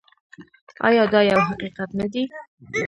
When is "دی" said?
2.13-2.23